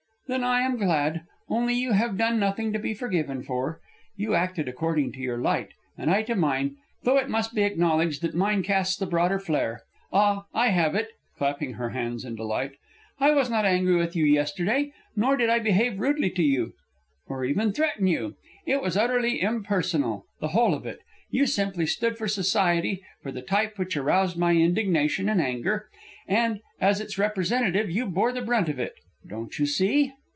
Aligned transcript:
"Then 0.27 0.45
I 0.45 0.61
am 0.61 0.77
glad 0.77 1.23
only, 1.49 1.73
you 1.73 1.91
have 1.91 2.17
done 2.17 2.39
nothing 2.39 2.71
to 2.71 2.79
be 2.79 2.93
forgiven 2.93 3.43
for. 3.43 3.81
You 4.15 4.33
acted 4.33 4.69
according 4.69 5.11
to 5.11 5.19
your 5.19 5.37
light, 5.39 5.73
and 5.97 6.09
I 6.09 6.21
to 6.23 6.35
mine, 6.35 6.77
though 7.03 7.17
it 7.17 7.27
must 7.29 7.53
be 7.53 7.63
acknowledged 7.63 8.21
that 8.21 8.33
mine 8.33 8.63
casts 8.63 8.95
the 8.95 9.05
broader 9.05 9.39
flare. 9.39 9.81
Ah! 10.13 10.45
I 10.53 10.69
have 10.69 10.95
it," 10.95 11.09
clapping 11.37 11.73
her 11.73 11.89
hands 11.89 12.23
in 12.23 12.35
delight, 12.37 12.75
"I 13.19 13.31
was 13.31 13.49
not 13.49 13.65
angry 13.65 13.97
with 13.97 14.15
you 14.15 14.23
yesterday; 14.23 14.93
nor 15.17 15.35
did 15.35 15.49
I 15.49 15.59
behave 15.59 15.99
rudely 15.99 16.29
to 16.29 16.43
you, 16.43 16.75
or 17.27 17.43
even 17.43 17.73
threaten 17.73 18.07
you. 18.07 18.37
It 18.65 18.81
was 18.81 18.95
utterly 18.95 19.41
impersonal, 19.41 20.27
the 20.39 20.49
whole 20.55 20.73
of 20.73 20.85
it. 20.85 20.99
You 21.29 21.45
simply 21.45 21.85
stood 21.85 22.17
for 22.17 22.29
society, 22.29 23.03
for 23.21 23.33
the 23.33 23.41
type 23.41 23.77
which 23.77 23.97
aroused 23.97 24.37
my 24.37 24.53
indignation 24.55 25.27
and 25.27 25.41
anger; 25.41 25.89
and, 26.25 26.61
as 26.79 27.01
its 27.01 27.17
representative, 27.17 27.91
you 27.91 28.05
bore 28.05 28.31
the 28.31 28.41
brunt 28.41 28.69
of 28.69 28.79
it. 28.79 28.93
Don't 29.27 29.59
you 29.59 29.65
see?" 29.65 30.13